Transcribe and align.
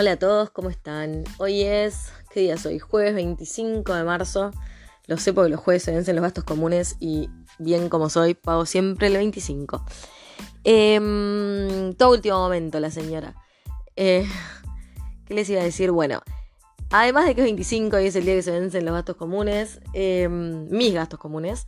Hola 0.00 0.12
a 0.12 0.16
todos, 0.16 0.50
¿cómo 0.50 0.70
están? 0.70 1.24
Hoy 1.38 1.62
es, 1.62 2.12
¿qué 2.30 2.38
día 2.38 2.56
soy? 2.56 2.78
Jueves 2.78 3.16
25 3.16 3.92
de 3.94 4.04
marzo. 4.04 4.52
Lo 5.08 5.16
sé 5.16 5.32
porque 5.32 5.50
los 5.50 5.58
jueves 5.58 5.82
se 5.82 5.90
vencen 5.90 6.14
los 6.14 6.22
gastos 6.22 6.44
comunes 6.44 6.94
y 7.00 7.28
bien 7.58 7.88
como 7.88 8.08
soy, 8.08 8.34
pago 8.34 8.64
siempre 8.64 9.08
el 9.08 9.14
25. 9.14 9.84
Em, 10.62 11.94
todo 11.94 12.12
último 12.12 12.38
momento, 12.38 12.78
la 12.78 12.92
señora. 12.92 13.34
Eh, 13.96 14.24
¿Qué 15.26 15.34
les 15.34 15.50
iba 15.50 15.62
a 15.62 15.64
decir? 15.64 15.90
Bueno, 15.90 16.22
además 16.90 17.26
de 17.26 17.34
que 17.34 17.40
es 17.40 17.46
25 17.46 17.98
y 17.98 18.06
es 18.06 18.14
el 18.14 18.24
día 18.24 18.36
que 18.36 18.42
se 18.42 18.52
vencen 18.52 18.84
los 18.84 18.94
gastos 18.94 19.16
comunes, 19.16 19.80
em, 19.94 20.68
mis 20.70 20.94
gastos 20.94 21.18
comunes, 21.18 21.66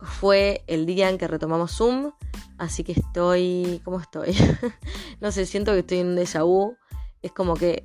fue 0.00 0.62
el 0.68 0.86
día 0.86 1.10
en 1.10 1.18
que 1.18 1.26
retomamos 1.26 1.72
Zoom. 1.72 2.12
Así 2.56 2.84
que 2.84 2.92
estoy. 2.92 3.80
¿Cómo 3.84 3.98
estoy? 3.98 4.28
no 5.20 5.32
sé, 5.32 5.44
siento 5.44 5.72
que 5.72 5.80
estoy 5.80 5.98
en 5.98 6.10
un 6.10 6.16
déjà 6.16 6.44
vu 6.44 6.76
es 7.22 7.32
como 7.32 7.54
que, 7.54 7.84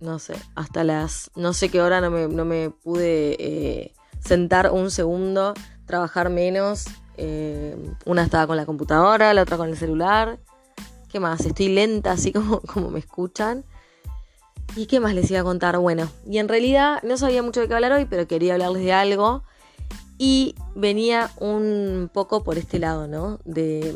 no 0.00 0.18
sé, 0.18 0.34
hasta 0.54 0.84
las 0.84 1.30
no 1.36 1.52
sé 1.52 1.68
qué 1.68 1.80
hora 1.80 2.00
no 2.00 2.10
me, 2.10 2.70
pude 2.70 3.36
eh, 3.38 3.94
sentar 4.20 4.70
un 4.72 4.90
segundo, 4.90 5.54
trabajar 5.86 6.30
menos. 6.30 6.86
Eh, 7.18 7.76
una 8.04 8.22
estaba 8.22 8.46
con 8.46 8.56
la 8.56 8.66
computadora, 8.66 9.32
la 9.32 9.42
otra 9.42 9.56
con 9.56 9.68
el 9.68 9.76
celular. 9.76 10.38
¿Qué 11.08 11.20
más? 11.20 11.40
Estoy 11.46 11.68
lenta, 11.68 12.12
así 12.12 12.32
como, 12.32 12.60
como 12.72 12.90
me 12.90 12.98
escuchan. 12.98 13.64
¿Y 14.74 14.86
qué 14.86 15.00
más 15.00 15.14
les 15.14 15.30
iba 15.30 15.40
a 15.40 15.44
contar? 15.44 15.78
Bueno, 15.78 16.10
y 16.28 16.38
en 16.38 16.48
realidad 16.48 17.02
no 17.02 17.16
sabía 17.16 17.42
mucho 17.42 17.60
de 17.60 17.68
qué 17.68 17.74
hablar 17.74 17.92
hoy, 17.92 18.04
pero 18.04 18.26
quería 18.26 18.54
hablarles 18.54 18.82
de 18.82 18.92
algo. 18.92 19.42
Y 20.18 20.54
venía 20.74 21.30
un 21.38 22.10
poco 22.12 22.42
por 22.42 22.58
este 22.58 22.78
lado, 22.78 23.06
¿no? 23.06 23.38
De 23.44 23.94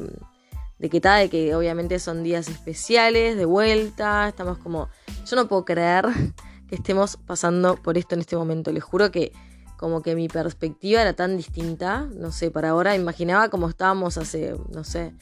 de 0.80 0.88
que 0.88 1.00
tal, 1.00 1.20
de 1.20 1.30
que 1.30 1.54
obviamente 1.54 1.98
son 1.98 2.22
días 2.22 2.48
especiales, 2.48 3.36
de 3.36 3.44
vuelta, 3.44 4.28
estamos 4.28 4.58
como, 4.58 4.88
yo 5.26 5.36
no 5.36 5.46
puedo 5.46 5.64
creer 5.64 6.06
que 6.68 6.76
estemos 6.76 7.16
pasando 7.18 7.76
por 7.76 7.98
esto 7.98 8.14
en 8.14 8.22
este 8.22 8.36
momento, 8.36 8.72
les 8.72 8.82
juro 8.82 9.10
que 9.12 9.32
como 9.76 10.02
que 10.02 10.14
mi 10.14 10.28
perspectiva 10.28 11.00
era 11.00 11.14
tan 11.14 11.36
distinta, 11.36 12.06
no 12.14 12.32
sé, 12.32 12.50
para 12.50 12.70
ahora 12.70 12.96
imaginaba 12.96 13.48
como 13.48 13.68
estábamos 13.68 14.18
hace, 14.18 14.54
no 14.70 14.84
sé, 14.84 15.14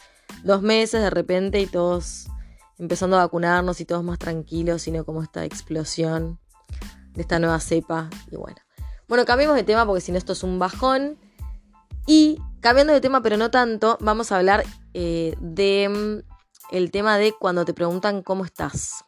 dos 0.43 0.63
meses 0.63 1.01
de 1.01 1.11
repente 1.11 1.61
y 1.61 1.67
todos 1.67 2.29
empezando 2.79 3.17
a 3.17 3.25
vacunarnos 3.25 3.81
y 3.81 3.85
todos 3.85 4.03
más 4.03 4.19
tranquilos, 4.19 4.83
sino 4.83 5.05
como 5.05 5.23
esta 5.23 5.45
explosión 5.45 6.39
de 7.15 7.23
esta 7.23 7.39
nueva 7.39 7.61
cepa 7.61 8.09
y 8.31 8.37
bueno. 8.37 8.57
Bueno, 9.09 9.25
cambiemos 9.25 9.57
de 9.57 9.65
tema 9.65 9.87
porque 9.87 10.01
si 10.01 10.13
no 10.13 10.19
esto 10.19 10.35
es 10.35 10.43
un 10.43 10.59
bajón. 10.59 11.19
Y 12.07 12.39
cambiando 12.61 12.93
de 12.93 13.01
tema, 13.01 13.23
pero 13.23 13.37
no 13.37 13.51
tanto, 13.51 13.99
vamos 14.01 14.33
a 14.33 14.37
hablar 14.37 14.65
eh, 15.01 15.37
de 15.39 15.89
mm, 15.89 16.75
el 16.75 16.91
tema 16.91 17.19
de 17.19 17.33
cuando 17.33 17.65
te 17.65 17.73
preguntan 17.73 18.21
cómo 18.21 18.45
estás. 18.45 19.05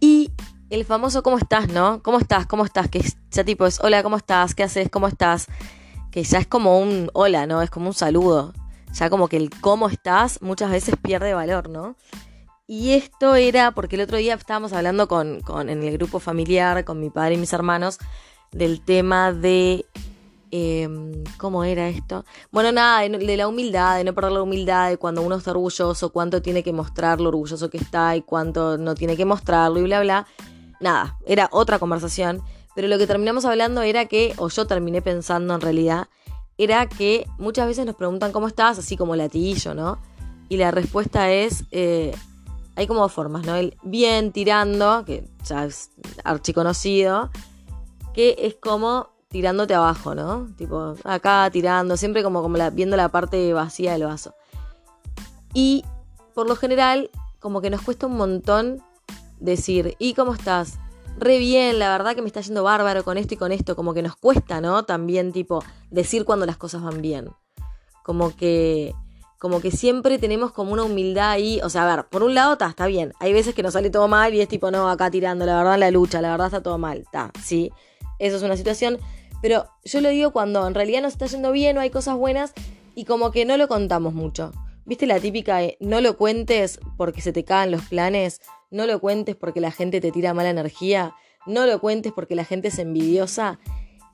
Y 0.00 0.32
el 0.70 0.84
famoso 0.84 1.22
cómo 1.22 1.38
estás, 1.38 1.68
¿no? 1.68 2.02
¿Cómo 2.02 2.18
estás? 2.18 2.48
¿Cómo 2.48 2.64
estás? 2.64 2.88
Que 2.88 3.00
ya 3.30 3.44
tipo 3.44 3.64
es 3.64 3.78
hola, 3.78 4.02
¿cómo 4.02 4.16
estás? 4.16 4.56
¿Qué 4.56 4.64
haces? 4.64 4.90
¿Cómo 4.90 5.06
estás? 5.06 5.46
Que 6.10 6.24
ya 6.24 6.40
es 6.40 6.48
como 6.48 6.80
un 6.80 7.08
hola, 7.12 7.46
¿no? 7.46 7.62
Es 7.62 7.70
como 7.70 7.86
un 7.86 7.94
saludo. 7.94 8.52
Ya 8.92 9.08
como 9.08 9.28
que 9.28 9.36
el 9.36 9.50
cómo 9.60 9.88
estás 9.88 10.42
muchas 10.42 10.72
veces 10.72 10.96
pierde 11.00 11.32
valor, 11.32 11.68
¿no? 11.68 11.94
Y 12.66 12.94
esto 12.94 13.36
era 13.36 13.70
porque 13.70 13.94
el 13.94 14.02
otro 14.02 14.16
día 14.16 14.34
estábamos 14.34 14.72
hablando 14.72 15.06
con, 15.06 15.42
con 15.42 15.68
en 15.68 15.84
el 15.84 15.92
grupo 15.92 16.18
familiar, 16.18 16.84
con 16.84 16.98
mi 16.98 17.08
padre 17.08 17.34
y 17.34 17.38
mis 17.38 17.52
hermanos, 17.52 17.98
del 18.50 18.84
tema 18.84 19.32
de... 19.32 19.86
Em, 20.52 21.22
¿Cómo 21.36 21.62
era 21.62 21.88
esto? 21.88 22.24
Bueno, 22.50 22.72
nada, 22.72 23.02
de, 23.02 23.36
la 23.36 23.46
humildad, 23.46 23.96
de 23.96 24.04
no 24.04 24.14
perder 24.14 24.32
la 24.32 24.42
humildad, 24.42 24.90
de 24.90 24.96
cuando 24.96 25.22
uno 25.22 25.36
está 25.36 25.52
orgulloso, 25.52 26.10
cuánto 26.10 26.42
tiene 26.42 26.62
que 26.62 26.72
mostrar 26.72 27.20
lo 27.20 27.28
orgulloso 27.28 27.70
que 27.70 27.78
está 27.78 28.16
y 28.16 28.22
cuánto 28.22 28.76
no 28.76 28.94
tiene 28.94 29.16
que 29.16 29.24
mostrarlo 29.24 29.78
y 29.78 29.84
bla, 29.84 30.00
bla. 30.00 30.26
Nada, 30.80 31.18
era 31.24 31.48
otra 31.52 31.78
conversación. 31.78 32.42
Pero 32.74 32.88
lo 32.88 32.98
que 32.98 33.06
terminamos 33.06 33.44
hablando 33.44 33.82
era 33.82 34.06
que, 34.06 34.34
o 34.38 34.48
yo 34.48 34.66
terminé 34.66 35.02
pensando 35.02 35.54
en 35.54 35.60
realidad, 35.60 36.08
era 36.58 36.86
que 36.88 37.26
muchas 37.38 37.66
veces 37.66 37.86
nos 37.86 37.94
preguntan 37.94 38.32
cómo 38.32 38.48
estás, 38.48 38.78
así 38.78 38.96
como 38.96 39.16
latillo, 39.16 39.74
¿no? 39.74 39.98
Y 40.48 40.56
la 40.56 40.70
respuesta 40.70 41.30
es, 41.30 41.64
eh, 41.70 42.14
hay 42.74 42.86
como 42.86 43.08
formas, 43.08 43.46
¿no? 43.46 43.54
El 43.54 43.76
bien 43.82 44.32
tirando, 44.32 45.04
que 45.04 45.28
ya 45.44 45.64
es 45.64 45.90
archiconocido, 46.24 47.30
que 48.14 48.36
es 48.38 48.56
como 48.56 49.10
tirándote 49.30 49.74
abajo, 49.74 50.14
¿no? 50.14 50.48
Tipo, 50.56 50.94
acá 51.04 51.48
tirando, 51.52 51.96
siempre 51.96 52.22
como, 52.22 52.42
como 52.42 52.58
viendo 52.72 52.96
la 52.96 53.08
parte 53.08 53.52
vacía 53.52 53.92
del 53.92 54.04
vaso. 54.04 54.34
Y 55.54 55.84
por 56.34 56.48
lo 56.48 56.56
general, 56.56 57.10
como 57.38 57.60
que 57.60 57.70
nos 57.70 57.80
cuesta 57.80 58.06
un 58.06 58.16
montón 58.16 58.82
decir, 59.38 59.94
¿y 59.98 60.14
cómo 60.14 60.34
estás? 60.34 60.78
Re 61.16 61.38
bien, 61.38 61.78
la 61.78 61.90
verdad 61.90 62.14
que 62.14 62.22
me 62.22 62.26
está 62.26 62.40
yendo 62.40 62.64
bárbaro 62.64 63.04
con 63.04 63.18
esto 63.18 63.34
y 63.34 63.36
con 63.36 63.52
esto, 63.52 63.76
como 63.76 63.94
que 63.94 64.02
nos 64.02 64.16
cuesta, 64.16 64.60
¿no? 64.60 64.84
También 64.84 65.32
tipo 65.32 65.62
decir 65.90 66.24
cuando 66.24 66.44
las 66.44 66.56
cosas 66.56 66.82
van 66.82 67.00
bien. 67.00 67.30
Como 68.02 68.36
que 68.36 68.94
como 69.38 69.62
que 69.62 69.70
siempre 69.70 70.18
tenemos 70.18 70.52
como 70.52 70.72
una 70.72 70.82
humildad 70.82 71.30
ahí, 71.30 71.60
o 71.62 71.70
sea, 71.70 71.90
a 71.90 71.96
ver, 71.96 72.06
por 72.08 72.22
un 72.22 72.34
lado 72.34 72.52
está, 72.52 72.66
está 72.66 72.86
bien, 72.86 73.14
hay 73.20 73.32
veces 73.32 73.54
que 73.54 73.62
nos 73.62 73.72
sale 73.72 73.88
todo 73.88 74.06
mal 74.06 74.34
y 74.34 74.42
es 74.42 74.48
tipo, 74.48 74.70
no, 74.70 74.90
acá 74.90 75.10
tirando, 75.10 75.46
la 75.46 75.56
verdad 75.56 75.78
la 75.78 75.90
lucha, 75.90 76.20
la 76.20 76.30
verdad 76.32 76.48
está 76.48 76.62
todo 76.62 76.76
mal, 76.76 76.98
está, 76.98 77.30
sí, 77.42 77.72
eso 78.20 78.36
es 78.36 78.42
una 78.42 78.56
situación. 78.56 78.98
Pero 79.42 79.66
yo 79.84 80.00
lo 80.00 80.10
digo 80.10 80.32
cuando 80.32 80.66
en 80.66 80.74
realidad 80.74 81.02
nos 81.02 81.12
está 81.12 81.26
yendo 81.26 81.52
bien 81.52 81.78
o 81.78 81.80
hay 81.80 81.90
cosas 81.90 82.16
buenas 82.16 82.52
y 82.94 83.04
como 83.04 83.30
que 83.30 83.44
no 83.44 83.56
lo 83.56 83.68
contamos 83.68 84.14
mucho. 84.14 84.52
¿Viste 84.84 85.06
la 85.06 85.20
típica 85.20 85.58
de 85.58 85.76
no 85.80 86.00
lo 86.00 86.16
cuentes 86.16 86.80
porque 86.96 87.20
se 87.20 87.32
te 87.32 87.44
caen 87.44 87.70
los 87.70 87.82
planes? 87.82 88.40
No 88.70 88.86
lo 88.86 89.00
cuentes 89.00 89.36
porque 89.36 89.60
la 89.60 89.70
gente 89.70 90.00
te 90.00 90.12
tira 90.12 90.34
mala 90.34 90.50
energía. 90.50 91.14
No 91.46 91.66
lo 91.66 91.80
cuentes 91.80 92.12
porque 92.12 92.34
la 92.34 92.44
gente 92.44 92.68
es 92.68 92.78
envidiosa. 92.78 93.58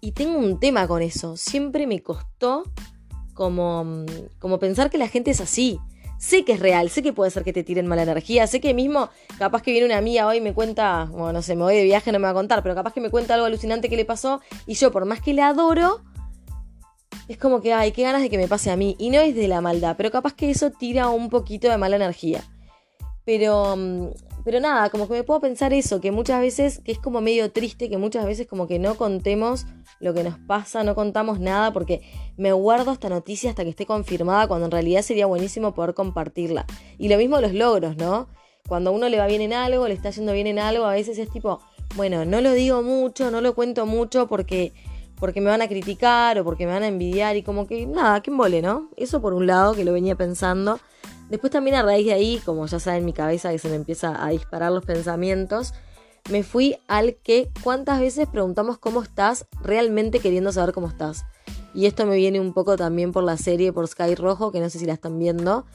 Y 0.00 0.12
tengo 0.12 0.38
un 0.38 0.60
tema 0.60 0.86
con 0.86 1.02
eso. 1.02 1.36
Siempre 1.36 1.86
me 1.86 2.02
costó 2.02 2.64
como, 3.34 4.04
como 4.38 4.58
pensar 4.58 4.90
que 4.90 4.98
la 4.98 5.08
gente 5.08 5.30
es 5.30 5.40
así 5.40 5.78
sé 6.18 6.44
que 6.44 6.52
es 6.52 6.60
real, 6.60 6.90
sé 6.90 7.02
que 7.02 7.12
puede 7.12 7.30
ser 7.30 7.44
que 7.44 7.52
te 7.52 7.62
tiren 7.62 7.86
mala 7.86 8.02
energía, 8.02 8.46
sé 8.46 8.60
que 8.60 8.74
mismo, 8.74 9.10
capaz 9.38 9.62
que 9.62 9.70
viene 9.70 9.86
una 9.86 9.98
amiga 9.98 10.26
hoy 10.26 10.38
y 10.38 10.40
me 10.40 10.54
cuenta, 10.54 11.08
bueno, 11.10 11.34
no 11.34 11.42
sé, 11.42 11.56
me 11.56 11.62
voy 11.62 11.76
de 11.76 11.84
viaje, 11.84 12.12
no 12.12 12.18
me 12.18 12.24
va 12.24 12.30
a 12.30 12.34
contar, 12.34 12.62
pero 12.62 12.74
capaz 12.74 12.92
que 12.92 13.00
me 13.00 13.10
cuenta 13.10 13.34
algo 13.34 13.46
alucinante 13.46 13.88
que 13.88 13.96
le 13.96 14.04
pasó 14.04 14.40
y 14.66 14.74
yo, 14.74 14.90
por 14.92 15.04
más 15.04 15.20
que 15.20 15.34
le 15.34 15.42
adoro, 15.42 16.02
es 17.28 17.38
como 17.38 17.60
que, 17.60 17.72
ay, 17.72 17.92
qué 17.92 18.02
ganas 18.02 18.22
de 18.22 18.30
que 18.30 18.38
me 18.38 18.46
pase 18.46 18.70
a 18.70 18.76
mí. 18.76 18.94
Y 18.98 19.10
no 19.10 19.20
es 19.20 19.34
de 19.34 19.48
la 19.48 19.60
maldad, 19.60 19.96
pero 19.96 20.10
capaz 20.10 20.34
que 20.34 20.50
eso 20.50 20.70
tira 20.70 21.08
un 21.08 21.28
poquito 21.28 21.68
de 21.68 21.76
mala 21.76 21.96
energía. 21.96 22.44
Pero 23.24 23.76
mm, 23.76 24.08
pero 24.46 24.60
nada, 24.60 24.90
como 24.90 25.08
que 25.08 25.14
me 25.14 25.24
puedo 25.24 25.40
pensar 25.40 25.72
eso, 25.72 26.00
que 26.00 26.12
muchas 26.12 26.40
veces, 26.40 26.80
que 26.84 26.92
es 26.92 27.00
como 27.00 27.20
medio 27.20 27.50
triste, 27.50 27.90
que 27.90 27.98
muchas 27.98 28.24
veces 28.24 28.46
como 28.46 28.68
que 28.68 28.78
no 28.78 28.94
contemos 28.94 29.66
lo 29.98 30.14
que 30.14 30.22
nos 30.22 30.38
pasa, 30.38 30.84
no 30.84 30.94
contamos 30.94 31.40
nada, 31.40 31.72
porque 31.72 32.02
me 32.36 32.52
guardo 32.52 32.92
esta 32.92 33.08
noticia 33.08 33.50
hasta 33.50 33.64
que 33.64 33.70
esté 33.70 33.86
confirmada, 33.86 34.46
cuando 34.46 34.66
en 34.66 34.70
realidad 34.70 35.02
sería 35.02 35.26
buenísimo 35.26 35.74
poder 35.74 35.94
compartirla. 35.94 36.64
Y 36.96 37.08
lo 37.08 37.16
mismo 37.16 37.40
los 37.40 37.54
logros, 37.54 37.96
¿no? 37.96 38.28
Cuando 38.68 38.90
a 38.90 38.92
uno 38.92 39.08
le 39.08 39.18
va 39.18 39.26
bien 39.26 39.40
en 39.40 39.52
algo, 39.52 39.88
le 39.88 39.94
está 39.94 40.10
yendo 40.10 40.32
bien 40.32 40.46
en 40.46 40.60
algo, 40.60 40.84
a 40.84 40.92
veces 40.92 41.18
es 41.18 41.28
tipo, 41.28 41.60
bueno, 41.96 42.24
no 42.24 42.40
lo 42.40 42.52
digo 42.52 42.84
mucho, 42.84 43.32
no 43.32 43.40
lo 43.40 43.56
cuento 43.56 43.84
mucho 43.84 44.28
porque 44.28 44.72
porque 45.18 45.40
me 45.40 45.50
van 45.50 45.62
a 45.62 45.66
criticar 45.66 46.38
o 46.38 46.44
porque 46.44 46.66
me 46.66 46.72
van 46.72 46.82
a 46.84 46.88
envidiar 46.88 47.36
y 47.36 47.42
como 47.42 47.66
que 47.66 47.86
nada, 47.86 48.20
que 48.20 48.30
embole, 48.30 48.62
¿no? 48.62 48.90
Eso 48.96 49.20
por 49.20 49.32
un 49.34 49.46
lado 49.48 49.74
que 49.74 49.84
lo 49.84 49.92
venía 49.92 50.14
pensando. 50.14 50.78
Después 51.28 51.50
también 51.50 51.76
a 51.76 51.82
raíz 51.82 52.06
de 52.06 52.12
ahí, 52.12 52.40
como 52.44 52.66
ya 52.66 52.78
saben 52.78 53.04
mi 53.04 53.12
cabeza 53.12 53.50
que 53.50 53.58
se 53.58 53.68
me 53.68 53.74
empieza 53.74 54.24
a 54.24 54.30
disparar 54.30 54.70
los 54.70 54.84
pensamientos, 54.84 55.74
me 56.30 56.42
fui 56.42 56.76
al 56.86 57.16
que 57.16 57.50
cuántas 57.62 58.00
veces 58.00 58.28
preguntamos 58.28 58.78
cómo 58.78 59.02
estás 59.02 59.46
realmente 59.62 60.20
queriendo 60.20 60.52
saber 60.52 60.72
cómo 60.72 60.88
estás. 60.88 61.24
Y 61.74 61.86
esto 61.86 62.06
me 62.06 62.16
viene 62.16 62.40
un 62.40 62.52
poco 62.52 62.76
también 62.76 63.12
por 63.12 63.24
la 63.24 63.36
serie 63.36 63.72
por 63.72 63.86
Sky 63.86 64.14
Rojo, 64.14 64.50
que 64.50 64.60
no 64.60 64.70
sé 64.70 64.78
si 64.78 64.86
la 64.86 64.94
están 64.94 65.18
viendo. 65.18 65.66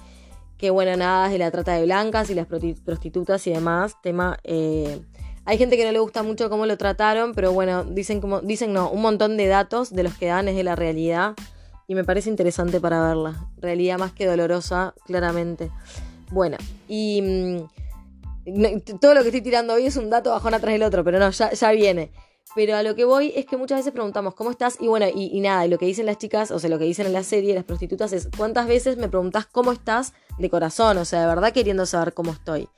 Que 0.58 0.70
bueno, 0.70 0.96
nada, 0.96 1.28
es 1.28 1.34
de 1.34 1.40
la 1.40 1.52
trata 1.52 1.74
de 1.74 1.84
blancas 1.84 2.30
y 2.30 2.36
las 2.36 2.48
prostitutas 2.48 3.46
y 3.48 3.52
demás. 3.52 3.98
Tema. 4.02 4.40
Eh, 4.44 5.02
hay 5.46 5.58
gente 5.58 5.78
que 5.78 5.86
no 5.86 5.92
le 5.92 6.00
gusta 6.00 6.24
mucho 6.24 6.50
cómo 6.50 6.66
lo 6.66 6.78
trataron, 6.78 7.34
pero 7.34 7.52
bueno, 7.52 7.84
dicen 7.84 8.22
como. 8.22 8.42
Dicen 8.42 8.74
no, 8.74 8.90
un 8.90 9.02
montón 9.02 9.38
de 9.38 9.48
datos 9.48 9.92
de 9.92 10.04
los 10.04 10.16
que 10.16 10.28
dan 10.28 10.48
es 10.48 10.56
de 10.56 10.64
la 10.64 10.76
realidad 10.76 11.36
y 11.92 11.96
me 11.96 12.06
parece 12.06 12.30
interesante 12.30 12.80
para 12.80 13.06
verla. 13.06 13.50
Realidad 13.58 14.00
más 14.00 14.14
que 14.14 14.26
dolorosa, 14.26 14.96
claramente. 15.06 15.72
Bueno, 16.30 16.56
y 16.88 17.22
mm, 17.22 18.80
todo 19.02 19.14
lo 19.14 19.24
que 19.24 19.28
estoy 19.28 19.42
tirando 19.42 19.74
hoy 19.74 19.88
es 19.88 19.98
un 19.98 20.10
dato 20.10 20.30
bajón 20.30 20.54
atrás 20.54 20.72
del 20.72 20.84
otro, 20.84 21.04
pero 21.04 21.20
no, 21.20 21.30
ya, 21.32 21.52
ya 21.52 21.72
viene. 21.74 22.14
Pero 22.56 22.78
a 22.78 22.84
lo 22.84 22.96
que 22.96 23.04
voy 23.04 23.34
es 23.36 23.46
que 23.46 23.58
muchas 23.58 23.80
veces 23.80 23.92
preguntamos, 23.92 24.36
¿cómo 24.36 24.52
estás? 24.52 24.78
Y 24.80 24.88
bueno, 24.88 25.06
y, 25.14 25.38
nada, 25.42 25.66
y 25.66 25.70
lo 25.70 25.78
que 25.78 25.86
dicen 25.86 26.06
las 26.06 26.18
chicas, 26.18 26.52
o 26.52 26.60
sea, 26.60 26.70
lo 26.70 26.80
que 26.80 26.86
dicen 26.86 27.08
en 27.08 27.12
la 27.12 27.24
serie, 27.24 27.54
las 27.54 27.66
prostitutas, 27.66 28.14
es, 28.14 28.30
¿cuántas 28.38 28.68
veces 28.68 28.96
me 28.96 29.10
preguntas 29.10 29.46
cómo 29.46 29.74
estás 29.74 30.14
de 30.38 30.50
corazón? 30.50 30.98
O 30.98 31.04
sea, 31.04 31.20
de 31.20 31.28
verdad 31.28 31.52
queriendo 31.52 31.86
saber 31.86 32.14
cómo 32.14 32.32
estoy. 32.32 32.70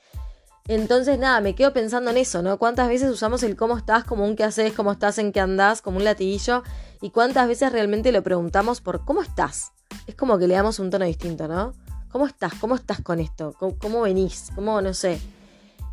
Entonces, 0.66 1.18
nada, 1.18 1.42
me 1.42 1.54
quedo 1.54 1.74
pensando 1.74 2.10
en 2.10 2.16
eso, 2.16 2.40
¿no? 2.40 2.58
¿Cuántas 2.58 2.88
veces 2.88 3.10
usamos 3.10 3.42
el 3.42 3.54
cómo 3.54 3.76
estás 3.76 4.04
como 4.04 4.24
un 4.24 4.34
qué 4.34 4.44
haces, 4.44 4.72
cómo 4.72 4.92
estás, 4.92 5.18
en 5.18 5.30
qué 5.30 5.40
andás, 5.40 5.82
como 5.82 5.98
un 5.98 6.04
latiguillo? 6.04 6.62
¿Y 7.02 7.10
cuántas 7.10 7.46
veces 7.46 7.70
realmente 7.70 8.12
lo 8.12 8.22
preguntamos 8.22 8.80
por 8.80 9.04
cómo 9.04 9.20
estás? 9.20 9.72
Es 10.06 10.14
como 10.14 10.38
que 10.38 10.48
le 10.48 10.54
damos 10.54 10.78
un 10.78 10.88
tono 10.88 11.04
distinto, 11.04 11.48
¿no? 11.48 11.74
¿Cómo 12.10 12.26
estás? 12.26 12.54
¿Cómo 12.54 12.76
estás 12.76 13.02
con 13.02 13.20
esto? 13.20 13.54
¿Cómo, 13.58 14.00
venís? 14.00 14.52
¿Cómo, 14.54 14.80
no 14.80 14.94
sé? 14.94 15.20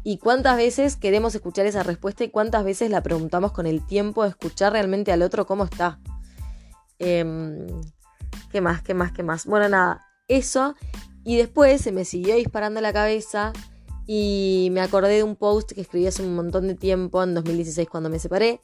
Y 0.06 0.20
cuántas 0.20 0.56
veces 0.56 0.96
queremos 0.96 1.36
escuchar 1.36 1.66
esa 1.66 1.84
respuesta 1.84 2.24
y 2.24 2.30
cuántas 2.30 2.64
veces 2.64 2.90
la 2.90 3.04
preguntamos 3.04 3.52
con 3.52 3.68
el 3.68 3.86
tiempo 3.86 4.24
de 4.24 4.30
escuchar 4.30 4.72
realmente 4.72 5.12
al 5.12 5.22
otro 5.22 5.46
cómo 5.46 5.66
está. 5.66 6.00
Em, 6.98 7.68
¿Qué 8.54 8.62
más? 8.62 8.82
¿Qué 8.84 8.94
más? 8.94 9.12
¿Qué 9.12 9.24
más? 9.24 9.46
Bueno, 9.46 9.68
nada, 9.68 10.08
eso. 10.30 10.76
Y 11.26 11.36
después 11.36 11.82
se 11.82 11.92
me 11.92 12.06
siguió 12.06 12.36
disparando 12.36 12.80
la 12.80 12.94
cabeza 12.94 13.52
y 14.14 14.68
me 14.72 14.82
acordé 14.82 15.16
de 15.16 15.24
un 15.24 15.38
post 15.38 15.72
que 15.72 15.80
escribí 15.80 16.06
hace 16.06 16.22
un 16.22 16.36
montón 16.36 16.68
de 16.68 16.76
tiempo, 16.76 17.24
en 17.24 17.34
2016 17.34 17.88
cuando 17.88 18.10
me 18.10 18.20
separé, 18.20 18.60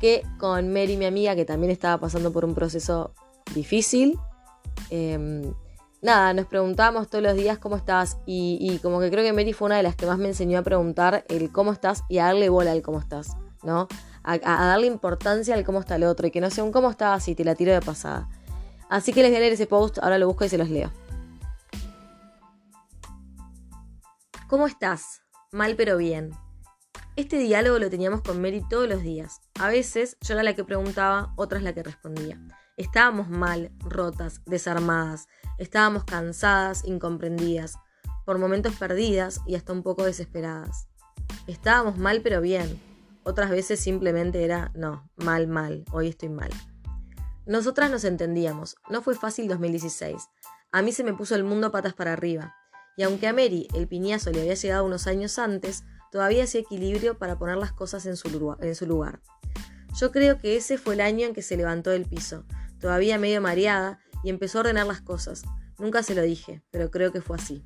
que 0.00 0.24
con 0.36 0.72
Mary, 0.72 0.96
mi 0.96 1.04
amiga, 1.04 1.36
que 1.36 1.44
también 1.44 1.70
estaba 1.70 1.98
pasando 1.98 2.32
por 2.32 2.44
un 2.44 2.56
proceso 2.56 3.14
difícil, 3.54 4.18
em, 4.90 5.54
nada, 6.02 6.34
nos 6.34 6.46
preguntábamos 6.46 7.08
todos 7.08 7.22
los 7.22 7.36
días 7.36 7.56
cómo 7.58 7.76
estás 7.76 8.18
y, 8.26 8.80
como 8.82 8.98
que 8.98 9.12
creo 9.12 9.22
que 9.22 9.32
Mary 9.32 9.52
fue 9.52 9.66
una 9.66 9.76
de 9.76 9.84
las 9.84 9.94
que 9.94 10.06
más 10.06 10.18
me 10.18 10.26
enseñó 10.26 10.58
a 10.58 10.62
preguntar 10.62 11.24
el 11.28 11.52
cómo 11.52 11.70
estás 11.70 12.02
y 12.08 12.18
a 12.18 12.24
darle 12.24 12.48
bola 12.48 12.72
al 12.72 12.82
cómo 12.82 12.98
estás, 12.98 13.36
¿no? 13.62 13.86
A, 14.24 14.38
darle 14.38 14.88
importancia 14.88 15.54
al 15.54 15.62
cómo 15.62 15.78
está 15.78 15.94
el 15.94 16.02
otro 16.02 16.26
y 16.26 16.32
que 16.32 16.40
no 16.40 16.50
sea 16.50 16.64
un 16.64 16.72
cómo 16.72 16.90
estás 16.90 17.28
y 17.28 17.36
te 17.36 17.44
la 17.44 17.54
tiro 17.54 17.72
de 17.72 17.80
pasada. 17.80 18.28
Así 18.88 19.12
que 19.12 19.22
les 19.22 19.30
voy 19.30 19.36
a 19.36 19.40
leer 19.40 19.52
ese 19.52 19.68
post, 19.68 19.98
ahora 20.02 20.18
lo 20.18 20.26
busco 20.26 20.44
y 20.44 20.48
se 20.48 20.58
los 20.58 20.68
leo. 20.68 20.90
¿Cómo 24.50 24.66
estás? 24.66 25.22
Mal 25.52 25.76
pero 25.76 25.96
bien. 25.96 26.32
Este 27.14 27.38
diálogo 27.38 27.78
lo 27.78 27.88
teníamos 27.88 28.20
con 28.20 28.42
Mary 28.42 28.60
todos 28.68 28.88
los 28.88 29.00
días. 29.00 29.40
A 29.60 29.68
veces 29.68 30.16
yo 30.22 30.34
era 30.34 30.42
la 30.42 30.56
que 30.56 30.64
preguntaba, 30.64 31.32
otras 31.36 31.62
la 31.62 31.72
que 31.72 31.84
respondía. 31.84 32.36
Estábamos 32.76 33.28
mal, 33.28 33.70
rotas, 33.78 34.42
desarmadas. 34.46 35.28
Estábamos 35.58 36.02
cansadas, 36.02 36.84
incomprendidas, 36.84 37.76
por 38.26 38.38
momentos 38.38 38.74
perdidas 38.74 39.40
y 39.46 39.54
hasta 39.54 39.72
un 39.72 39.84
poco 39.84 40.02
desesperadas. 40.02 40.88
Estábamos 41.46 41.96
mal 41.96 42.20
pero 42.20 42.40
bien. 42.40 42.82
Otras 43.22 43.50
veces 43.50 43.78
simplemente 43.78 44.44
era, 44.44 44.72
no, 44.74 45.08
mal, 45.14 45.46
mal, 45.46 45.84
hoy 45.92 46.08
estoy 46.08 46.28
mal. 46.28 46.50
Nosotras 47.46 47.88
nos 47.88 48.02
entendíamos. 48.02 48.74
No 48.88 49.00
fue 49.00 49.14
fácil 49.14 49.46
2016. 49.46 50.28
A 50.72 50.82
mí 50.82 50.90
se 50.90 51.04
me 51.04 51.14
puso 51.14 51.36
el 51.36 51.44
mundo 51.44 51.70
patas 51.70 51.94
para 51.94 52.14
arriba 52.14 52.56
y 53.00 53.02
aunque 53.02 53.26
a 53.26 53.32
Mary 53.32 53.66
el 53.72 53.88
piñazo 53.88 54.30
le 54.30 54.42
había 54.42 54.52
llegado 54.52 54.84
unos 54.84 55.06
años 55.06 55.38
antes, 55.38 55.84
todavía 56.12 56.44
hacía 56.44 56.60
equilibrio 56.60 57.16
para 57.16 57.38
poner 57.38 57.56
las 57.56 57.72
cosas 57.72 58.04
en 58.04 58.14
su, 58.14 58.28
lugar. 58.28 59.22
Yo 59.98 60.12
creo 60.12 60.36
que 60.36 60.58
ese 60.58 60.76
fue 60.76 60.92
el 60.92 61.00
año 61.00 61.26
en 61.26 61.32
que 61.32 61.40
se 61.40 61.56
levantó 61.56 61.88
del 61.88 62.04
piso, 62.04 62.44
todavía 62.78 63.18
medio 63.18 63.40
mareada, 63.40 64.00
y 64.22 64.28
empezó 64.28 64.58
a 64.58 64.60
ordenar 64.60 64.86
las 64.86 65.00
cosas. 65.00 65.44
Nunca 65.78 66.02
se 66.02 66.14
lo 66.14 66.20
dije, 66.20 66.62
pero 66.70 66.90
creo 66.90 67.10
que 67.10 67.22
fue 67.22 67.38
así. 67.38 67.64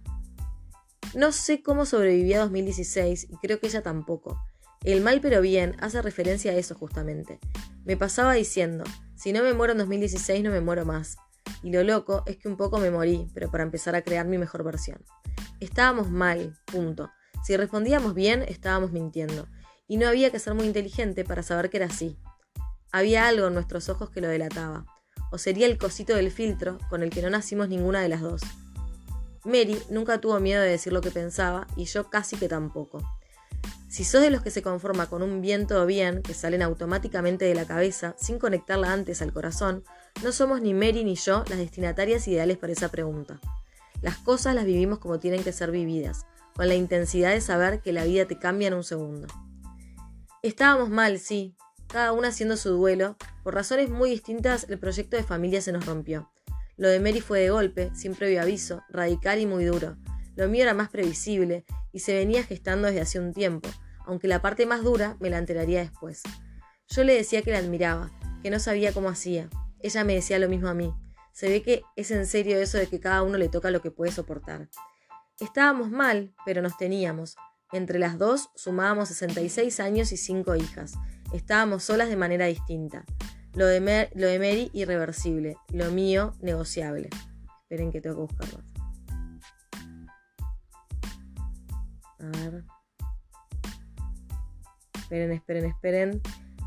No 1.16 1.32
sé 1.32 1.64
cómo 1.64 1.84
sobreviví 1.84 2.32
a 2.34 2.38
2016 2.38 3.26
y 3.28 3.36
creo 3.38 3.58
que 3.58 3.66
ella 3.66 3.82
tampoco. 3.82 4.38
El 4.84 5.00
mal 5.00 5.20
pero 5.20 5.40
bien 5.40 5.74
hace 5.80 6.00
referencia 6.00 6.52
a 6.52 6.54
eso 6.54 6.76
justamente. 6.76 7.40
Me 7.84 7.96
pasaba 7.96 8.34
diciendo, 8.34 8.84
si 9.16 9.32
no 9.32 9.42
me 9.42 9.52
muero 9.52 9.72
en 9.72 9.78
2016 9.78 10.44
no 10.44 10.52
me 10.52 10.60
muero 10.60 10.86
más. 10.86 11.16
Y 11.62 11.70
lo 11.70 11.82
loco 11.82 12.22
es 12.26 12.36
que 12.36 12.48
un 12.48 12.56
poco 12.56 12.78
me 12.78 12.90
morí, 12.90 13.28
pero 13.34 13.50
para 13.50 13.64
empezar 13.64 13.94
a 13.94 14.02
crear 14.02 14.26
mi 14.26 14.38
mejor 14.38 14.64
versión. 14.64 15.04
Estábamos 15.60 16.10
mal, 16.10 16.56
punto. 16.66 17.10
Si 17.42 17.56
respondíamos 17.56 18.14
bien, 18.14 18.42
estábamos 18.42 18.92
mintiendo. 18.92 19.46
Y 19.86 19.96
no 19.96 20.08
había 20.08 20.30
que 20.30 20.38
ser 20.38 20.54
muy 20.54 20.66
inteligente 20.66 21.24
para 21.24 21.42
saber 21.42 21.70
que 21.70 21.78
era 21.78 21.86
así. 21.86 22.18
Había 22.92 23.26
algo 23.26 23.48
en 23.48 23.54
nuestros 23.54 23.88
ojos 23.88 24.10
que 24.10 24.20
lo 24.20 24.28
delataba. 24.28 24.86
O 25.30 25.38
sería 25.38 25.66
el 25.66 25.78
cosito 25.78 26.14
del 26.14 26.30
filtro 26.30 26.78
con 26.88 27.02
el 27.02 27.10
que 27.10 27.22
no 27.22 27.30
nacimos 27.30 27.68
ninguna 27.68 28.00
de 28.00 28.08
las 28.08 28.20
dos. 28.20 28.42
Mary 29.44 29.78
nunca 29.90 30.20
tuvo 30.20 30.40
miedo 30.40 30.62
de 30.62 30.70
decir 30.70 30.92
lo 30.92 31.00
que 31.00 31.10
pensaba 31.10 31.66
y 31.76 31.84
yo 31.84 32.08
casi 32.08 32.36
que 32.36 32.48
tampoco. 32.48 33.02
Si 33.94 34.02
sos 34.02 34.22
de 34.22 34.30
los 34.30 34.42
que 34.42 34.50
se 34.50 34.60
conforma 34.60 35.08
con 35.08 35.22
un 35.22 35.40
bien 35.40 35.68
todo 35.68 35.86
bien, 35.86 36.20
que 36.22 36.34
salen 36.34 36.62
automáticamente 36.62 37.44
de 37.44 37.54
la 37.54 37.64
cabeza 37.64 38.16
sin 38.18 38.40
conectarla 38.40 38.92
antes 38.92 39.22
al 39.22 39.32
corazón, 39.32 39.84
no 40.24 40.32
somos 40.32 40.60
ni 40.60 40.74
Mary 40.74 41.04
ni 41.04 41.14
yo 41.14 41.44
las 41.48 41.58
destinatarias 41.58 42.26
ideales 42.26 42.58
para 42.58 42.72
esa 42.72 42.88
pregunta. 42.88 43.38
Las 44.02 44.16
cosas 44.18 44.56
las 44.56 44.64
vivimos 44.64 44.98
como 44.98 45.20
tienen 45.20 45.44
que 45.44 45.52
ser 45.52 45.70
vividas, 45.70 46.26
con 46.56 46.66
la 46.66 46.74
intensidad 46.74 47.30
de 47.34 47.40
saber 47.40 47.82
que 47.82 47.92
la 47.92 48.02
vida 48.02 48.24
te 48.24 48.36
cambia 48.36 48.66
en 48.66 48.74
un 48.74 48.82
segundo. 48.82 49.28
Estábamos 50.42 50.90
mal, 50.90 51.20
sí, 51.20 51.54
cada 51.86 52.10
una 52.10 52.30
haciendo 52.30 52.56
su 52.56 52.70
duelo. 52.70 53.16
Por 53.44 53.54
razones 53.54 53.90
muy 53.90 54.10
distintas, 54.10 54.66
el 54.68 54.80
proyecto 54.80 55.16
de 55.16 55.22
familia 55.22 55.60
se 55.60 55.70
nos 55.70 55.86
rompió. 55.86 56.32
Lo 56.76 56.88
de 56.88 56.98
Mary 56.98 57.20
fue 57.20 57.38
de 57.38 57.50
golpe, 57.50 57.92
sin 57.94 58.16
previo 58.16 58.42
aviso, 58.42 58.82
radical 58.88 59.38
y 59.38 59.46
muy 59.46 59.64
duro. 59.66 59.96
Lo 60.34 60.48
mío 60.48 60.64
era 60.64 60.74
más 60.74 60.88
previsible 60.88 61.64
y 61.92 62.00
se 62.00 62.12
venía 62.12 62.42
gestando 62.42 62.88
desde 62.88 63.02
hace 63.02 63.20
un 63.20 63.32
tiempo, 63.32 63.68
aunque 64.06 64.28
la 64.28 64.42
parte 64.42 64.66
más 64.66 64.82
dura 64.82 65.16
me 65.20 65.30
la 65.30 65.38
enteraría 65.38 65.80
después. 65.80 66.22
Yo 66.88 67.04
le 67.04 67.14
decía 67.14 67.42
que 67.42 67.50
la 67.50 67.58
admiraba, 67.58 68.10
que 68.42 68.50
no 68.50 68.58
sabía 68.58 68.92
cómo 68.92 69.08
hacía. 69.08 69.48
Ella 69.80 70.04
me 70.04 70.14
decía 70.14 70.38
lo 70.38 70.48
mismo 70.48 70.68
a 70.68 70.74
mí. 70.74 70.92
Se 71.32 71.48
ve 71.48 71.62
que 71.62 71.82
es 71.96 72.10
en 72.10 72.26
serio 72.26 72.58
eso 72.58 72.78
de 72.78 72.86
que 72.86 73.00
cada 73.00 73.22
uno 73.22 73.38
le 73.38 73.48
toca 73.48 73.70
lo 73.70 73.80
que 73.82 73.90
puede 73.90 74.12
soportar. 74.12 74.68
Estábamos 75.40 75.90
mal, 75.90 76.34
pero 76.44 76.62
nos 76.62 76.76
teníamos. 76.76 77.36
Entre 77.72 77.98
las 77.98 78.18
dos 78.18 78.50
sumábamos 78.54 79.08
66 79.08 79.80
años 79.80 80.12
y 80.12 80.16
5 80.16 80.54
hijas. 80.56 80.94
Estábamos 81.32 81.82
solas 81.82 82.08
de 82.08 82.16
manera 82.16 82.46
distinta. 82.46 83.04
Lo 83.54 83.66
de, 83.66 84.10
lo 84.14 84.26
de 84.26 84.38
Mary, 84.38 84.70
irreversible. 84.72 85.56
Lo 85.72 85.90
mío, 85.90 86.34
negociable. 86.40 87.10
Esperen 87.62 87.90
que 87.90 88.00
tengo 88.00 88.16
que 88.16 88.32
buscarlo. 88.32 88.64
A 92.20 92.50
ver. 92.50 92.64
Esperen, 95.14 95.30
esperen, 95.30 95.64
esperen. 95.66 96.22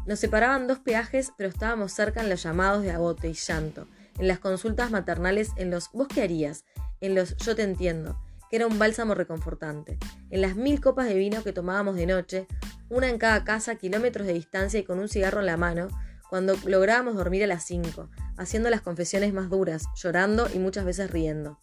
Nos 0.05 0.19
separaban 0.19 0.67
dos 0.67 0.79
peajes, 0.79 1.33
pero 1.37 1.49
estábamos 1.49 1.91
cerca 1.91 2.21
en 2.21 2.29
los 2.29 2.41
llamados 2.41 2.81
de 2.81 2.91
agote 2.91 3.27
y 3.27 3.33
llanto 3.33 3.87
en 4.17 4.29
las 4.29 4.39
consultas 4.39 4.89
maternales, 4.89 5.51
en 5.57 5.69
los 5.69 5.91
¿vos 5.91 6.07
qué 6.07 6.21
harías? 6.21 6.63
En 7.01 7.13
los 7.13 7.35
yo 7.35 7.57
te 7.57 7.63
entiendo, 7.63 8.17
que 8.49 8.55
era 8.55 8.65
un 8.65 8.79
bálsamo 8.79 9.15
reconfortante, 9.15 9.97
en 10.29 10.39
las 10.39 10.55
mil 10.55 10.79
copas 10.79 11.09
de 11.09 11.15
vino 11.15 11.43
que 11.43 11.51
tomábamos 11.51 11.97
de 11.97 12.05
noche, 12.05 12.47
una 12.87 13.09
en 13.09 13.17
cada 13.17 13.43
casa, 13.43 13.75
kilómetros 13.75 14.25
de 14.25 14.33
distancia 14.33 14.79
y 14.79 14.85
con 14.85 14.99
un 14.99 15.09
cigarro 15.09 15.41
en 15.41 15.47
la 15.47 15.57
mano, 15.57 15.89
cuando 16.29 16.55
lográbamos 16.65 17.15
dormir 17.15 17.43
a 17.43 17.47
las 17.47 17.65
cinco, 17.65 18.09
haciendo 18.37 18.69
las 18.69 18.81
confesiones 18.81 19.33
más 19.33 19.49
duras, 19.49 19.83
llorando 20.01 20.47
y 20.53 20.59
muchas 20.59 20.85
veces 20.85 21.11
riendo. 21.11 21.59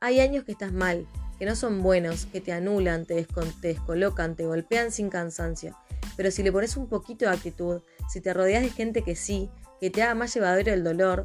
Hay 0.00 0.20
años 0.20 0.44
que 0.44 0.52
estás 0.52 0.72
mal, 0.72 1.04
que 1.42 1.46
no 1.46 1.56
son 1.56 1.82
buenos, 1.82 2.26
que 2.26 2.40
te 2.40 2.52
anulan, 2.52 3.04
te, 3.04 3.26
te 3.60 3.68
descolocan, 3.68 4.36
te 4.36 4.46
golpean 4.46 4.92
sin 4.92 5.10
cansancio. 5.10 5.76
Pero 6.16 6.30
si 6.30 6.42
le 6.42 6.52
pones 6.52 6.76
un 6.76 6.88
poquito 6.88 7.24
de 7.24 7.32
actitud, 7.32 7.82
si 8.08 8.20
te 8.20 8.34
rodeas 8.34 8.62
de 8.62 8.70
gente 8.70 9.02
que 9.02 9.16
sí, 9.16 9.50
que 9.80 9.90
te 9.90 10.02
haga 10.02 10.14
más 10.14 10.34
llevadero 10.34 10.72
el 10.72 10.84
dolor, 10.84 11.22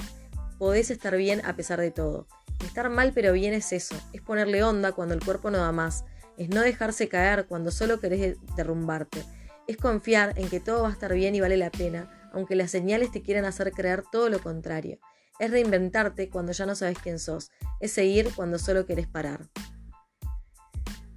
podés 0.58 0.90
estar 0.90 1.16
bien 1.16 1.46
a 1.46 1.56
pesar 1.56 1.80
de 1.80 1.92
todo. 1.92 2.28
Estar 2.66 2.90
mal 2.90 3.12
pero 3.14 3.34
bien 3.34 3.54
es 3.54 3.72
eso, 3.72 3.96
es 4.14 4.22
ponerle 4.22 4.64
onda 4.64 4.92
cuando 4.92 5.14
el 5.14 5.24
cuerpo 5.24 5.52
no 5.52 5.60
da 5.60 5.72
más, 5.72 6.06
es 6.38 6.50
no 6.50 6.62
dejarse 6.62 7.08
caer 7.08 7.46
cuando 7.46 7.72
solo 7.72 8.00
querés 8.00 8.38
derrumbarte, 8.56 9.24
es 9.68 9.78
confiar 9.78 10.34
en 10.38 10.50
que 10.50 10.60
todo 10.60 10.84
va 10.84 10.90
a 10.90 10.94
estar 10.94 11.14
bien 11.14 11.36
y 11.36 11.42
vale 11.42 11.58
la 11.58 11.70
pena, 11.70 12.30
aunque 12.34 12.56
las 12.56 12.72
señales 12.72 13.12
te 13.12 13.22
quieran 13.22 13.46
hacer 13.46 13.72
creer 13.72 14.04
todo 14.12 14.30
lo 14.30 14.42
contrario. 14.42 14.98
Es 15.40 15.52
reinventarte 15.52 16.30
cuando 16.30 16.52
ya 16.52 16.66
no 16.66 16.74
sabes 16.74 16.98
quién 16.98 17.20
sos, 17.20 17.52
es 17.80 17.92
seguir 17.92 18.32
cuando 18.36 18.58
solo 18.58 18.86
querés 18.86 19.08
parar. 19.08 19.48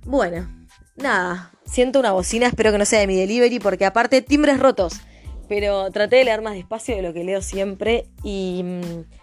Bueno, 0.04 0.59
nada, 1.00 1.50
siento 1.64 2.00
una 2.00 2.12
bocina, 2.12 2.46
espero 2.46 2.72
que 2.72 2.78
no 2.78 2.84
sea 2.84 3.00
de 3.00 3.06
mi 3.06 3.16
delivery 3.16 3.58
porque 3.58 3.86
aparte 3.86 4.22
timbres 4.22 4.58
rotos, 4.58 5.00
pero 5.48 5.90
traté 5.90 6.16
de 6.16 6.24
leer 6.24 6.42
más 6.42 6.54
despacio 6.54 6.96
de 6.96 7.02
lo 7.02 7.12
que 7.12 7.24
leo 7.24 7.42
siempre 7.42 8.06
y... 8.22 8.62
Mm, 8.64 9.20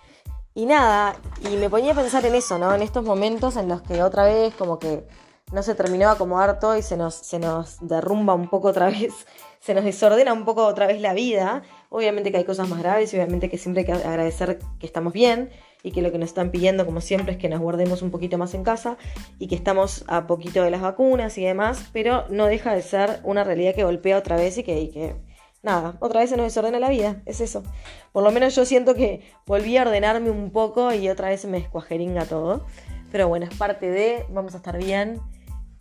y 0.58 0.66
nada, 0.66 1.16
y 1.48 1.56
me 1.56 1.70
ponía 1.70 1.92
a 1.92 1.96
pensar 1.96 2.26
en 2.26 2.34
eso, 2.34 2.58
¿no? 2.58 2.74
En 2.74 2.82
estos 2.82 3.04
momentos 3.04 3.58
en 3.58 3.68
los 3.68 3.84
que 3.84 4.02
otra 4.02 4.26
vez 4.26 4.56
como 4.56 4.80
que 4.80 5.06
no 5.52 5.62
se 5.62 5.76
terminó 5.76 6.08
de 6.08 6.16
acomodar 6.16 6.60
todo 6.60 6.76
y 6.76 6.82
se 6.82 6.98
nos, 6.98 7.14
se 7.14 7.38
nos 7.38 7.78
derrumba 7.80 8.34
un 8.34 8.50
poco 8.50 8.70
otra 8.70 8.88
vez, 8.90 9.14
se 9.60 9.76
nos 9.76 9.84
desordena 9.84 10.34
un 10.34 10.46
poco 10.46 10.66
otra 10.66 10.88
vez 10.88 11.00
la 11.00 11.14
vida. 11.14 11.62
Obviamente 11.90 12.32
que 12.32 12.38
hay 12.38 12.44
cosas 12.44 12.68
más 12.68 12.80
graves 12.80 13.14
y 13.14 13.18
obviamente 13.18 13.52
que 13.52 13.60
siempre 13.60 13.82
hay 13.82 13.86
que 13.86 14.08
agradecer 14.08 14.58
que 14.80 14.88
estamos 14.88 15.14
bien 15.14 15.52
y 15.84 15.92
que 15.92 16.02
lo 16.02 16.12
que 16.12 16.18
nos 16.18 16.30
están 16.30 16.52
pidiendo 16.52 16.86
como 16.86 17.02
siempre 17.02 17.34
es 17.34 17.38
que 17.38 17.50
nos 17.50 17.60
guardemos 17.60 18.02
un 18.02 18.12
poquito 18.12 18.38
más 18.38 18.54
en 18.54 18.64
casa 18.64 18.98
y 19.40 19.48
que 19.48 19.56
estamos 19.56 20.04
a 20.08 20.28
poquito 20.28 20.64
de 20.64 20.72
las 20.72 20.82
vacunas 20.82 21.38
y 21.38 21.44
demás, 21.44 21.90
pero 21.94 22.26
no 22.30 22.48
deja 22.48 22.74
de 22.74 22.82
ser 22.82 23.20
una 23.24 23.44
realidad 23.44 23.76
que 23.76 23.84
golpea 23.84 24.18
otra 24.18 24.36
vez 24.36 24.58
y 24.58 24.64
que, 24.64 24.90
que 24.90 25.16
nada, 25.64 25.98
otra 26.00 26.22
vez 26.22 26.30
se 26.30 26.38
nos 26.38 26.46
desordena 26.46 26.80
la 26.80 26.90
vida, 26.90 27.22
es 27.26 27.42
eso. 27.42 27.64
Por 28.12 28.24
lo 28.24 28.32
menos 28.32 28.56
yo 28.56 28.66
siento 28.66 28.96
que 28.96 29.22
volví 29.46 29.78
a 29.78 29.84
ordenarme 29.84 30.30
un 30.30 30.52
poco 30.52 30.94
y 30.94 31.10
otra 31.10 31.30
vez 31.30 31.46
me 31.46 31.58
escuajeringa 31.58 32.26
todo. 32.26 32.66
Pero 33.12 33.28
bueno, 33.28 33.46
es 33.50 33.56
parte 33.56 33.90
de, 33.90 34.26
vamos 34.30 34.54
a 34.54 34.58
estar 34.58 34.78
bien. 34.78 35.20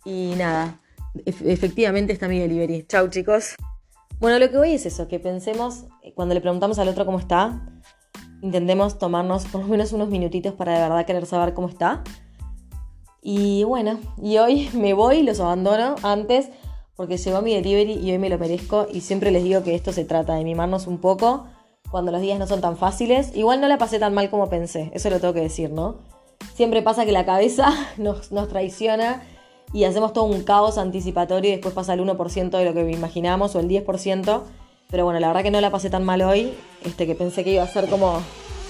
Y 0.05 0.33
nada, 0.37 0.79
efectivamente 1.25 2.13
está 2.13 2.27
mi 2.27 2.39
delivery. 2.39 2.85
Chau 2.87 3.09
chicos. 3.09 3.55
Bueno, 4.19 4.39
lo 4.39 4.49
que 4.49 4.57
voy 4.57 4.73
es 4.73 4.85
eso, 4.85 5.07
que 5.07 5.19
pensemos, 5.19 5.85
eh, 6.01 6.13
cuando 6.15 6.33
le 6.33 6.41
preguntamos 6.41 6.79
al 6.79 6.87
otro 6.87 7.05
cómo 7.05 7.19
está, 7.19 7.61
intentemos 8.41 8.97
tomarnos 8.97 9.45
por 9.45 9.61
lo 9.61 9.67
menos 9.67 9.93
unos 9.93 10.09
minutitos 10.09 10.53
para 10.53 10.73
de 10.73 10.79
verdad 10.81 11.05
querer 11.05 11.25
saber 11.25 11.53
cómo 11.53 11.69
está. 11.69 12.03
Y 13.21 13.63
bueno, 13.63 13.99
y 14.21 14.37
hoy 14.37 14.69
me 14.73 14.93
voy, 14.93 15.23
los 15.23 15.39
abandono 15.39 15.95
antes 16.03 16.49
porque 16.95 17.17
llegó 17.17 17.41
mi 17.43 17.53
delivery 17.53 17.93
y 17.93 18.11
hoy 18.11 18.17
me 18.17 18.27
lo 18.27 18.39
merezco 18.39 18.87
y 18.91 19.01
siempre 19.01 19.29
les 19.29 19.43
digo 19.43 19.61
que 19.63 19.75
esto 19.75 19.93
se 19.93 20.03
trata 20.03 20.33
de 20.33 20.43
mimarnos 20.43 20.87
un 20.87 20.97
poco 20.97 21.45
cuando 21.91 22.11
los 22.11 22.21
días 22.21 22.39
no 22.39 22.47
son 22.47 22.59
tan 22.59 22.75
fáciles. 22.75 23.35
Igual 23.35 23.61
no 23.61 23.67
la 23.67 23.77
pasé 23.77 23.99
tan 23.99 24.13
mal 24.13 24.29
como 24.29 24.49
pensé, 24.49 24.91
eso 24.93 25.09
lo 25.09 25.19
tengo 25.19 25.33
que 25.33 25.41
decir, 25.41 25.69
¿no? 25.69 25.97
Siempre 26.55 26.81
pasa 26.81 27.05
que 27.05 27.11
la 27.11 27.25
cabeza 27.25 27.71
nos, 27.97 28.31
nos 28.31 28.47
traiciona 28.47 29.21
y 29.73 29.83
hacemos 29.83 30.13
todo 30.13 30.23
un 30.23 30.43
caos 30.43 30.77
anticipatorio 30.77 31.49
y 31.49 31.53
después 31.53 31.73
pasa 31.73 31.93
el 31.93 32.01
1% 32.01 32.49
de 32.49 32.65
lo 32.65 32.73
que 32.73 32.91
imaginamos 32.91 33.55
o 33.55 33.59
el 33.59 33.67
10%. 33.67 34.41
Pero 34.89 35.03
bueno, 35.05 35.19
la 35.19 35.27
verdad 35.27 35.43
que 35.43 35.51
no 35.51 35.61
la 35.61 35.71
pasé 35.71 35.89
tan 35.89 36.03
mal 36.03 36.21
hoy, 36.21 36.53
este, 36.83 37.05
que 37.05 37.15
pensé 37.15 37.43
que 37.43 37.51
iba 37.51 37.63
a 37.63 37.67
ser 37.67 37.87
como 37.87 38.21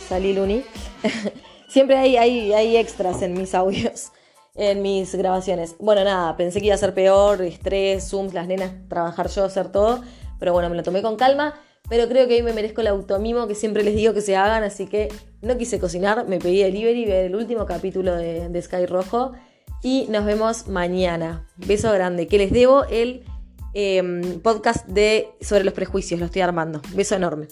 salí 0.07 0.33
Luni. 0.33 0.63
Siempre 1.67 1.97
hay, 1.97 2.17
hay, 2.17 2.53
hay 2.53 2.77
extras 2.77 3.21
en 3.21 3.33
mis 3.33 3.53
audios 3.53 4.11
en 4.57 4.81
mis 4.81 5.15
grabaciones. 5.15 5.75
Bueno, 5.79 6.03
nada, 6.03 6.35
pensé 6.35 6.59
que 6.59 6.67
iba 6.67 6.75
a 6.75 6.79
ser 6.79 6.93
peor, 6.93 7.41
estrés, 7.41 8.09
Zooms, 8.09 8.33
las 8.33 8.47
nenas, 8.47 8.71
trabajar 8.89 9.29
yo, 9.29 9.45
hacer 9.45 9.71
todo. 9.71 10.01
Pero 10.39 10.51
bueno, 10.51 10.69
me 10.69 10.75
lo 10.75 10.83
tomé 10.83 11.01
con 11.01 11.15
calma. 11.15 11.53
Pero 11.89 12.09
creo 12.09 12.27
que 12.27 12.35
hoy 12.35 12.43
me 12.43 12.51
merezco 12.51 12.81
el 12.81 12.87
automimo 12.87 13.47
que 13.47 13.55
siempre 13.55 13.83
les 13.83 13.95
digo 13.95 14.13
que 14.13 14.19
se 14.19 14.35
hagan, 14.35 14.63
así 14.63 14.87
que 14.87 15.07
no 15.41 15.57
quise 15.57 15.79
cocinar, 15.79 16.27
me 16.27 16.37
pedí 16.37 16.61
delivery, 16.61 17.05
ver 17.05 17.25
el 17.25 17.35
último 17.35 17.65
capítulo 17.65 18.13
de, 18.13 18.61
Sky 18.61 18.85
Rojo 18.85 19.31
y 19.81 20.05
nos 20.09 20.25
vemos 20.25 20.67
mañana. 20.67 21.47
Beso 21.55 21.89
grande, 21.93 22.27
que 22.27 22.39
les 22.39 22.51
debo 22.51 22.83
el 22.85 23.23
em, 23.79 24.39
podcast 24.39 24.87
de 24.87 25.29
sobre 25.39 25.63
los 25.63 25.73
prejuicios, 25.75 26.19
lo 26.19 26.25
estoy 26.25 26.41
armando. 26.41 26.81
Beso 26.95 27.13
enorme. 27.13 27.47